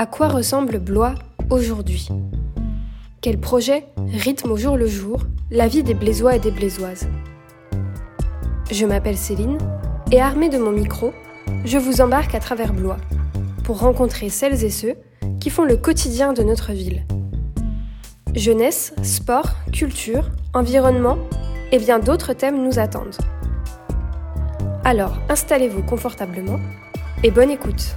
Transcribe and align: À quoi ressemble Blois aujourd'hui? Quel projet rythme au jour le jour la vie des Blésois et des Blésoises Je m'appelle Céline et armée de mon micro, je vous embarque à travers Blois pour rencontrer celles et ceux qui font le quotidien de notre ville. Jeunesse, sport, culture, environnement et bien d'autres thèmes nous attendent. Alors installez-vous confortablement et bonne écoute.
À 0.00 0.06
quoi 0.06 0.28
ressemble 0.28 0.78
Blois 0.78 1.14
aujourd'hui? 1.50 2.08
Quel 3.20 3.38
projet 3.38 3.84
rythme 4.14 4.50
au 4.50 4.56
jour 4.56 4.78
le 4.78 4.86
jour 4.86 5.24
la 5.50 5.68
vie 5.68 5.82
des 5.82 5.92
Blésois 5.92 6.36
et 6.36 6.38
des 6.38 6.50
Blésoises 6.50 7.06
Je 8.70 8.86
m'appelle 8.86 9.18
Céline 9.18 9.58
et 10.10 10.18
armée 10.18 10.48
de 10.48 10.56
mon 10.56 10.70
micro, 10.70 11.12
je 11.66 11.76
vous 11.76 12.00
embarque 12.00 12.34
à 12.34 12.40
travers 12.40 12.72
Blois 12.72 12.96
pour 13.62 13.80
rencontrer 13.80 14.30
celles 14.30 14.64
et 14.64 14.70
ceux 14.70 14.94
qui 15.38 15.50
font 15.50 15.64
le 15.64 15.76
quotidien 15.76 16.32
de 16.32 16.44
notre 16.44 16.72
ville. 16.72 17.04
Jeunesse, 18.34 18.94
sport, 19.02 19.50
culture, 19.70 20.30
environnement 20.54 21.18
et 21.72 21.78
bien 21.78 21.98
d'autres 21.98 22.32
thèmes 22.32 22.64
nous 22.64 22.78
attendent. 22.78 23.18
Alors 24.82 25.18
installez-vous 25.28 25.82
confortablement 25.82 26.58
et 27.22 27.30
bonne 27.30 27.50
écoute. 27.50 27.96